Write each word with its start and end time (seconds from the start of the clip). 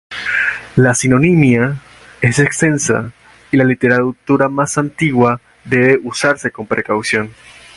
La 0.77 0.95
sinonimia 0.95 1.77
es 2.21 2.39
extensa, 2.39 3.11
y 3.51 3.57
la 3.57 3.63
literatura 3.63 4.49
más 4.49 4.79
antigua 4.79 5.39
debe 5.63 5.99
usarse 6.03 6.49
con 6.49 6.65
precaución. 6.65 7.29